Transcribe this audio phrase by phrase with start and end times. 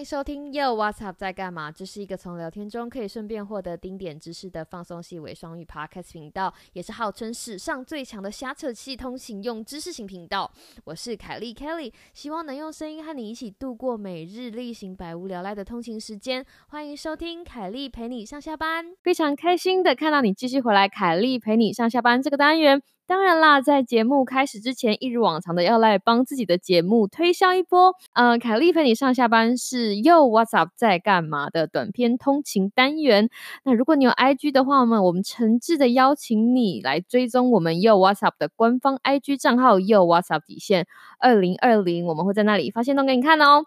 [0.00, 1.70] 迎收听 Yo What's Up 在干嘛？
[1.70, 10.50] 这是一个从聊天中可以顺便获得丁点知识的放松系伪双语 Podcast 频道，也是号称史上最强的瞎扯气通行用知识型频道。
[10.84, 16.46] 我是凯莉 Kelly，希望能用声音和你一起度过每日例行百无聊赖的通勤时间。
[16.68, 22.82] 欢迎收听凯莉陪你上下班，非常开心的看到你继续回来，凯莉陪你上下班这个单元。
[23.10, 27.92] 当然啦，在节目开始之前，一如往常的要来帮自己的节目推销一波。
[28.12, 33.28] 嗯，凯莉陪你上下班是又 What's Up 在干嘛的短篇通勤单元。
[33.64, 40.86] 那如果你有 IG 的话呢，我们诚挚的邀请你来追踪我们又 What's Up 的官方 IG 账号又 What's Up 底线
[41.18, 43.64] 二零二零，我们会在那里发现动给你看哦。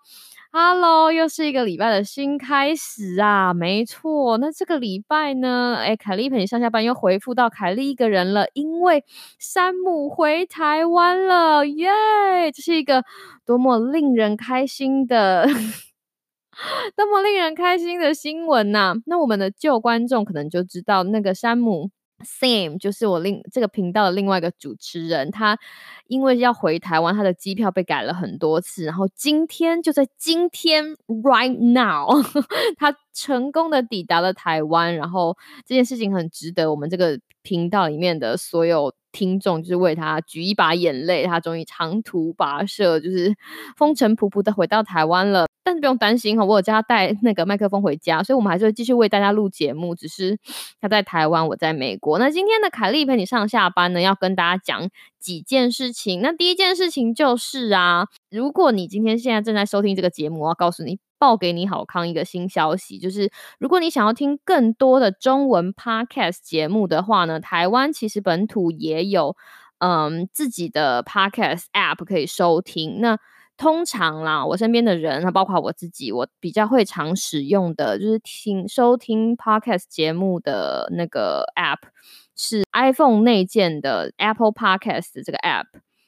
[0.56, 3.56] Hello，又是一个礼拜的新开始啊！
[3.56, 9.04] 没错，那这个礼拜呢，哎，凯莉陪你上下班又回复到凯莉一个人了，因为
[9.40, 11.90] 山姆回台湾了，耶！
[12.54, 13.04] 这是一个
[13.48, 15.48] 多么令人开心的、
[16.96, 18.94] 多么令人开心的新闻呐！
[19.08, 21.90] 那我们的旧观众可能就知道，那个山姆。
[22.24, 25.58] Sam 就是我另这个频道的另外一个主持人，他
[26.08, 32.22] 因为要回台湾，他的机票被改了很多次，然后今天就在今天，right now，
[32.78, 38.94] 他成功的抵达了台湾，然后这件事情很值得我们这个频道里面的所有。
[39.14, 43.32] 听众就是为他举一把眼泪，他终于长途跋涉，就是
[43.78, 45.46] 风尘仆仆的回到台湾了。
[45.64, 49.94] 但是不用担心哈，我有叫他带那个麦克风回家，所以我们还是会继续为大家录节目。
[49.94, 50.40] 只是
[50.82, 52.18] 他在台湾，我在美国。
[52.18, 56.20] 那今天的凯丽陪你上下班呢，要跟大家讲几件事情。
[56.24, 60.98] 那第一件事情就是啊，如果你今天现在正在收听这个节目，我要告诉你。
[61.24, 69.38] 报给你好康一个新消息，就是如果你想要听更多的中文 podcast 节目的话呢，台湾其实本土也有
[69.78, 73.00] 嗯自己的 podcast app 可以收听。
[73.00, 73.18] 那
[73.56, 81.88] 通常啦，我身边的人，包括我自己，我比较会常使用的就是听收听 podcast 节目的那个 app
[82.36, 85.68] 是 iPhone 内建的 Apple Podcast 这个 app。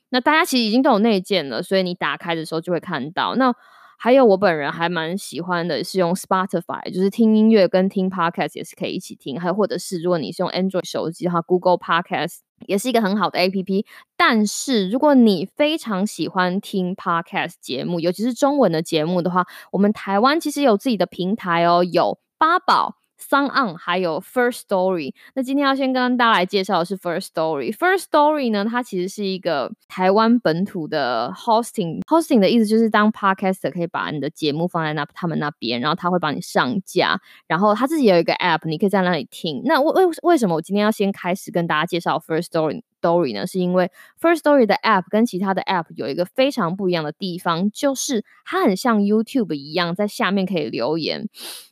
[0.10, 3.56] 那大家其实已经都有内建了，所以你打开的时候就会看到那。
[3.98, 9.40] 还有我本人还蛮喜欢的，是用 Spotify，就是听音乐跟听 Podcast 也是可以一起听。
[9.40, 13.86] 还有或者是如果你是用 Android 手机的话，Google Podcast 也是一个很好的 APP。
[14.16, 22.98] 但是如果你非常喜欢听 Podcast 节目，尤其是中文的节目的话，我们台湾其实有自己的平台哦，有八宝。
[23.30, 27.74] Sun On 还有 First Story，那今天要先跟大家来介绍的是 First Story。
[27.76, 32.02] First Story 呢，它其实是一个台湾本土的 hosting。
[32.06, 39.62] hosting 的意思就是当 podcaster 可以把你的节目放在那他们那边，然后他会帮你上架，然后他自己有一个 app，你可以在那里听。
[39.66, 42.84] 那为为为什么我今天要先开始跟大家介绍 First Story？
[43.06, 51.28] Story 呢，是因为 First Story 的 App 跟其他的 App 有一个非常不一样的地方，就是它很像 YouTube 一样，在下面可以留言。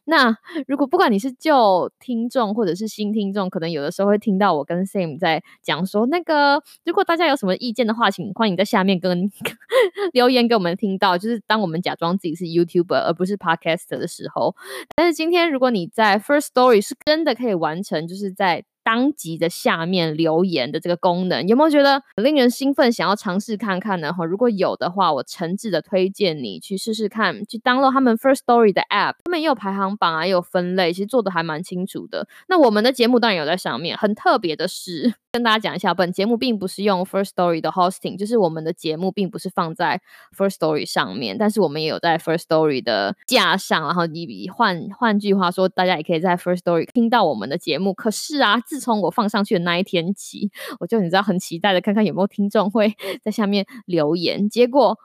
[0.06, 9.32] 那如果不管你是旧听众或者是新听众，可能有的时候会听到我跟 Sam 在讲说，那个如果大家有什么意见的话，请欢迎在下面跟
[10.12, 11.18] 留言给我们听到。
[11.18, 14.54] 就是当我们假装自己是 YouTuber 而不是 Podcast 的时候。
[14.94, 22.92] 但是今天如果你在 First Story 是真的可以完成，就是在当集的下面留言的这个功能，有没有觉得令人兴奋？
[22.92, 24.12] 想要尝试看看呢？
[24.14, 32.28] 哈，如果有的话，我诚挚的推荐你去试试看，去 download 他们 First Story 的 app，他们也有排行榜啊，也有分类，其实做的还蛮清楚的。
[32.48, 35.16] 那我们的节目当然有在上面，很特别的是。
[35.34, 40.00] 跟大家讲一下，本节目并不是用 First Story 的 hosting，就是我们的节目并不是放在
[40.38, 43.82] First Story 上面，但是我们也有在 First Story 的架上。
[43.82, 47.96] 然后你换换句话说，大家也可以在 First Story 听到我们的节目。
[47.96, 54.48] 可是啊，自从我放上去的那一天起，我就你知道很期待的看看有没有听众会在下面留言。
[54.48, 55.00] 结果，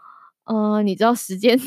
[0.44, 1.58] 呃，你知道时间。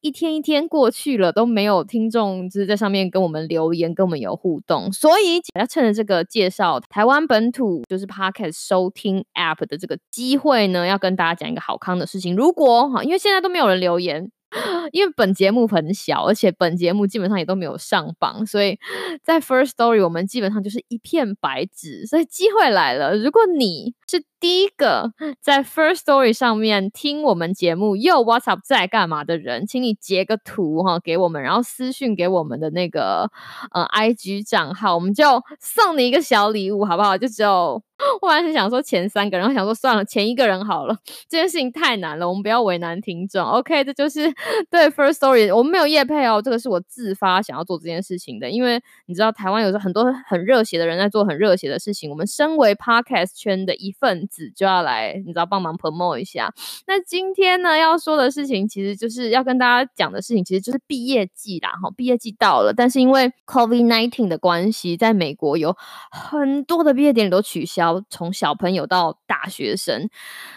[0.00, 12.34] 一天一天过去了，都没有听众就是在上面跟我们留言，跟我们有互动，所以要趁着这个介绍台湾本土就是 Podcast 收听 App 的这个机会呢，要跟大家讲一个好康的事情。
[12.34, 14.30] 如果哈，因为现在都没有人留言。
[14.92, 18.78] 因为本节目很小，而且本节目基本上也都没有上榜，所以
[19.22, 22.04] 在 First Story 我们基本上就是一片白纸。
[22.04, 33.30] 所以机会来了，如果你是第一个在 First Story 上面听我们节目又 What's Up 在干嘛的人，请你截个图哈给我们，然后私讯给我们的那个
[33.70, 37.16] 呃 IG 账号，我们就送你一个小礼物，好不好？
[37.16, 37.80] 就只有。
[38.20, 40.96] 我本来是想说前三个，然后想说算了，前一个人好了。
[41.30, 43.44] 这件事情太难了，我们不要为难听众。
[43.44, 44.22] OK，这就是
[44.68, 48.50] 对 First Story，我们没有业配哦，这个是我自发想要做这件事情的。
[48.50, 56.52] 因为你知道台湾有时候很多很热血的人在做很热血的事情，我们身为 Podcast 圈的一份子就要来，你知道帮忙 promo 一下。
[56.86, 61.72] 那今天呢要说的事情，其实就是要跟大家讲的事情，其实就是毕业季啦。
[61.82, 65.76] 哈，毕业季到了，但是因为 COVID nineteen 的关系，在美国有
[66.10, 70.08] 很多的毕业典礼都取消，从小朋友到大学生。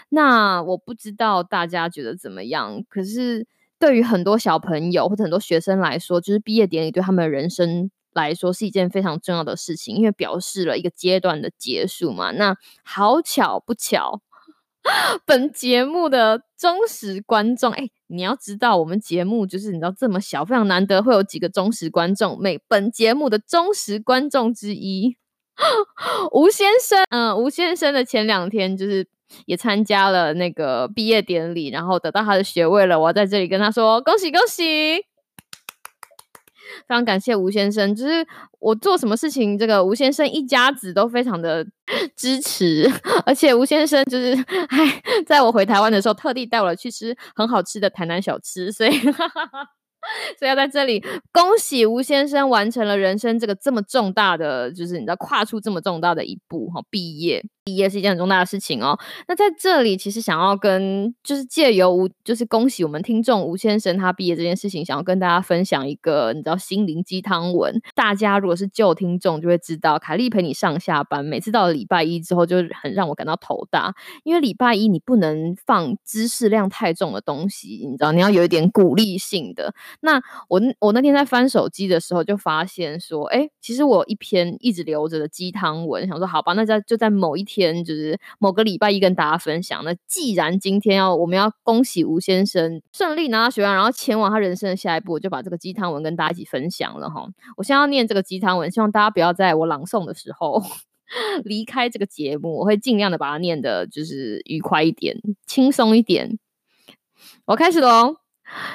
[0.08, 3.46] 那我不知道大家觉得怎么样，可是
[3.78, 7.90] 对于很多小朋友或者很多学生来说，就是毕业典礼对他们的人生。
[8.22, 12.32] 来说是一件非常重要的事情，因为表示了一个阶段的结束嘛。
[12.32, 14.20] 那好巧不巧，
[15.26, 22.36] 本节目的忠实观众，哎，你要知道，我们节目就是你知道这么小，非常难得会有几个忠实观众。
[22.40, 25.16] 每本节目的忠实观众之一，
[26.32, 29.08] 吴先生，嗯，吴先生的前两天就是
[29.46, 33.00] 也参加了那个毕业典礼，然后得到他的学位了。
[33.00, 35.05] 我要在这里跟他说恭喜恭喜。
[36.88, 38.26] 非常感谢吴先生，就是
[38.58, 41.66] 我做什么事情，这个吴先生一家子都非常的
[42.16, 42.90] 支持，
[43.24, 44.32] 而且吴先生就是
[44.68, 48.92] 哎，在我回台湾的时候，特地带我去吃很好吃的台南小吃，所以。
[50.38, 58.96] 所以要在这里恭喜吴先生完成了人生这个这么重大的，就是你知道跨出这么重大的一步哈，毕业毕业是一件很重大的事情哦。
[59.26, 67.74] 那在这里其实想要跟就是借由吴就是恭喜我们听众吴先生他毕业这件事情，想要跟大家分享一个你知道心灵鸡汤文。
[67.96, 73.92] 大家如果是旧听众就会知道，凯丽陪你上下班，每次到了礼拜一之后就很让我感到头大，
[74.22, 79.74] 因为礼拜一你不能放知识量太重的东西，你知道你要有一点鼓励性的。
[80.02, 89.82] 那我我那天在翻手机的时候，就发现说，哎，其实我一篇一直留着的鸡汤文，想说好吧，那在就在某一天，天就是某个礼拜一跟大家分享。
[89.84, 97.26] 那既然今天要我们要恭喜吴先生顺利拿到学位，然后前往他人生的下一步，我就把这个鸡汤文跟大家一起分享了哈。
[97.56, 100.62] 我先要念这个鸡汤文，希望大家不要在我朗诵的时候
[101.44, 105.16] 离开这个节目，我会尽量的把它念的，就是愉快一点，
[105.46, 106.38] 轻松一点。
[107.46, 108.16] 我开始喽。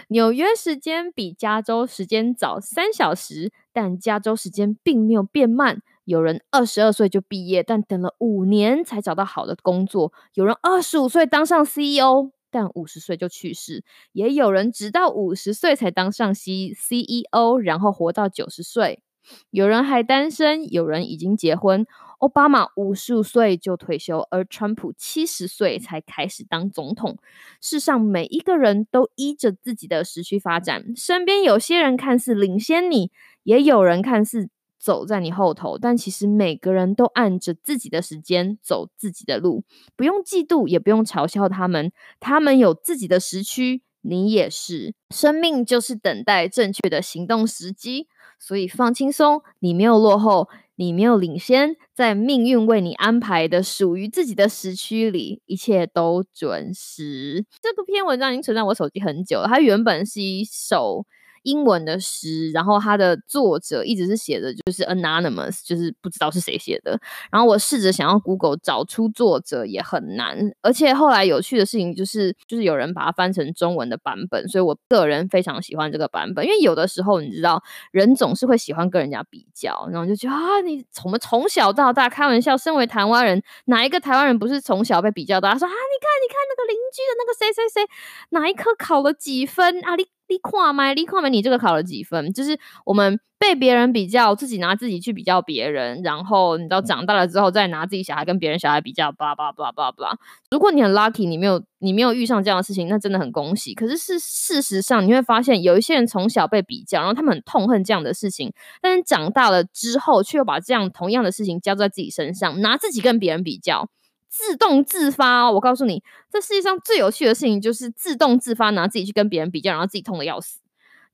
[0.10, 5.82] 纽约时间比加州时间早三小时，但加州时间并没有变慢。
[6.06, 13.82] 有人二十二岁就毕业，但等了五年才找到好的工作；有人二十五岁当上 CEO，但五十岁就去世；
[14.12, 19.04] 也有人直到五十岁才当上 C CEO，然后活到九十岁。
[19.52, 21.86] 有人还单身，有人已经结婚。
[22.18, 27.18] 奥巴马五十五岁就退休，而川普七十岁才开始当总统。
[27.62, 33.12] 世上每一个人都依着自己的时区发展，身边有些人看似领先你，
[33.44, 34.50] 也有人看似
[34.82, 39.64] 走在你后头，但其实每个人都按着自己的时间走自己的路。
[39.96, 44.96] 不用嫉妒，也不用嘲笑他们，他们有自己的时区，你也是。
[45.12, 48.08] 生命就是等待正确的行动时机，
[48.40, 50.50] 所以放轻松，你没有落后。
[50.78, 57.46] 你没有领先，在命运为你安排的属于自己的时区里，一切都准时。
[57.62, 61.06] 这个篇文章已经存在我手机很久了，它原本是一首。
[61.44, 67.00] 英文的诗，然后它的作者一直是写的，就是 anonymous，就是不知道是谁写的。
[67.32, 77.62] 然后我试着想要 Google 找出作者也很难，而且后来有趣的事情就是，就是有人把它翻成中文的版本，所以我个人非常喜欢这个版本，因为有的时候你知道，
[77.92, 85.50] 人总是会喜欢跟人家比较，然后就觉得啊，你我们从小到大开玩笑，身为台湾人，哪一个台湾人不是从小被比较的？
[85.50, 87.88] 他说啊，你看，你看那个邻居的那个谁谁谁，
[88.30, 89.96] 哪一科考了几分啊？
[89.96, 90.06] 你。
[90.32, 90.94] 你跨吗？
[90.94, 91.28] 你跨吗？
[91.28, 92.32] 你这个考了几分？
[92.32, 100.18] 就是我们被别人比较，自己拿自己去比较别人，然后你到长大了之后再拿自己小孩跟别人小孩比较，巴拉巴拉巴拉巴拉巴拉。
[100.50, 103.74] 如果你很 lucky，你没有你没有遇上这样的事情，那真的很恭喜。
[103.74, 113.90] 可是是事实上，你会发现有一些人从小被比较，然后他们很痛恨这样的事情，但是长大了之后却又把这样同样的事情加在自己身上，拿自己跟别人比较。
[114.32, 120.60] 自动自发哦，我告诉你，这世界上最有趣的事情就是自动自发，拿自己去跟别人比较，然后自己痛的要死。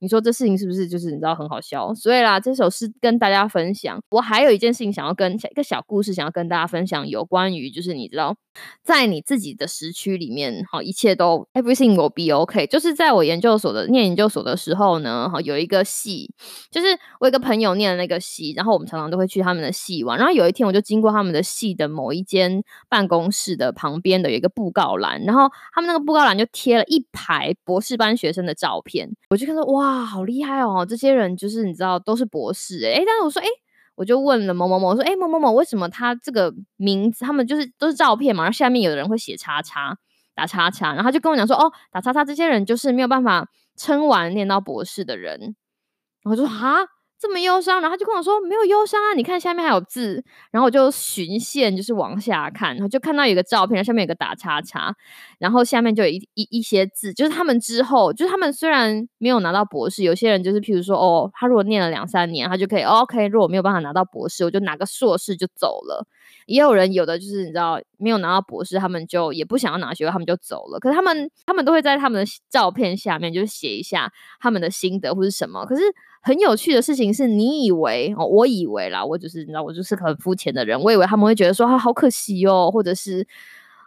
[0.00, 1.92] 你说这事情是不是就是你知道很好笑？
[1.94, 3.98] 所以啦，这首诗跟大家分享。
[4.10, 8.36] 我还有一件事情想要跟一个小故事想要跟大家分享，有关于就是你知道，
[8.82, 12.66] 在你自己的时区里面，好，一切都 everything will be OK。
[12.68, 16.32] 就是在我研究所的念研究所的时候呢，哈，有一个系，
[16.70, 16.86] 就是
[17.18, 20.16] 我一个朋友念的那个系，然后我们常常都会去他们的系玩。
[20.16, 29.87] 然后有一天我就经过他们的系的某一间办公室的旁边的有一个布告栏，然后他们那个布告栏就贴了一排博士班学生的照片，我就看到哇。
[29.88, 30.84] 哇，好厉害哦！
[30.86, 33.02] 这些人就是你知道都是博士诶。
[33.06, 33.48] 但是我说诶，
[33.94, 38.42] 我就问了某某某，我说诶，某某某为什么他这个名字他们就是都是照片嘛？
[38.42, 39.96] 然后下面有的人会写叉叉
[40.34, 45.56] 打叉叉，然后他就跟我讲说哦，打叉叉这些人就是没有办法撑完念到博士的人。
[46.24, 46.84] 我说啊，
[47.18, 47.80] 这么忧伤？
[47.80, 50.22] 然后就跟我说没有忧伤啊，你看下面还有字。
[50.52, 54.94] 然后我就循线就是往下看，然后就看到有个照片，上面有个打叉叉，
[55.38, 63.26] 然后下面就有一一一些字，就是他们之后，就是他们虽然没有拿到博士，有些人就是譬如说哦，他如果念了两三年，他就可以 OK。
[63.26, 66.06] 如果没有办法拿到博士，我就拿个硕士就走了。
[66.46, 70.78] 也有人有的就是你知道没有拿到博士，他们就也不想要拿学位，他们就走了。
[70.78, 75.66] 可是他们他们都会在他们的照片下面就是写一下他们的心得或是什么。
[75.66, 75.82] 可是
[76.28, 83.26] 很有趣的事情是，你以为哦，我以为啦，我就是你知道，我就是很肤浅的人，我以为他们会觉得说啊，好可惜哦，或者是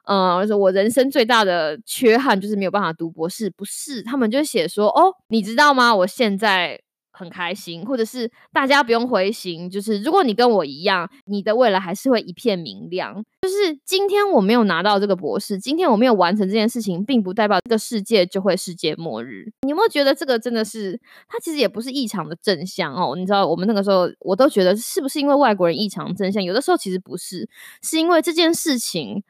[0.06, 3.48] 嗯，说我人生最大的缺憾就是没有办法读博士。
[3.52, 5.96] 不是，他们就写说哦，你知道吗？
[5.96, 6.82] 我现在。
[7.12, 13.24] 很开心，或者是大家不用灰心，就是如果你跟我一样，你的未来还是会一片明亮。
[13.42, 19.52] 就是今天我没有拿到这个博士，今天我没有完成这件事情，并不代表这个世界就会世界末日。
[19.64, 23.16] 你有没有觉得这个真的是，它其实也不是异常的正向哦？
[23.16, 26.44] 你知道，我们那个时候我都觉得是不是因为外国人异常正向？
[26.44, 27.50] 有的时候其实不是，
[27.82, 29.24] 是因为这件事情。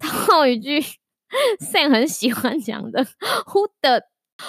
[0.00, 0.80] 套一句
[1.58, 3.04] Sam 很喜欢讲的，
[3.50, 4.02] Who the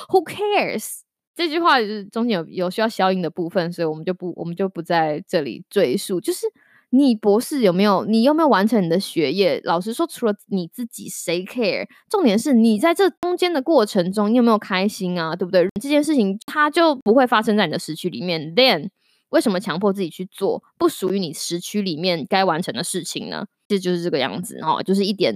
[0.10, 1.00] Who cares？
[1.39, 6.19] 这句话就是中间有有需要消音的部分，所以我们就不我们就不在这里赘述。
[6.19, 6.46] 就是
[6.89, 9.62] 你博士有没有，你有没有完成你的学业？
[9.63, 11.88] 老实说，除了你自己，谁 care？
[12.10, 15.34] 重点是你在这中间的过程中，你有没有开心啊？
[15.34, 15.65] 对不对？
[15.81, 18.53] 这件事情它就不会发生在你的时区里面。
[18.53, 18.89] Then
[19.29, 23.46] 为什么强迫自己去做不属于你时区里面该完成的事情呢？
[23.69, 25.31] 这就是这个样子哦，就是一点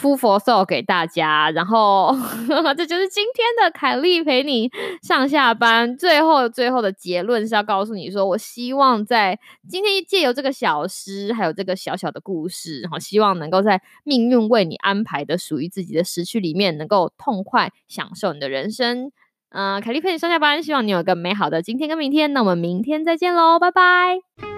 [0.00, 2.16] full for soul 给大家，然后
[2.76, 4.70] 这就是今天的凯莉陪你
[5.02, 5.96] 上下班。
[5.96, 9.36] 最后最后的结论是要告诉你说，我希望在
[9.68, 19.10] 今天借由这个小诗，还有这个小小的故事，然后希望能够在命运为你安排的属于自己的时区里面，能够痛快享受你的人生。
[19.50, 22.32] 嗯，凯莉陪你上下班，希望你有个美好的今天跟明天。
[22.32, 24.51] 那我们明天再见喽，拜拜。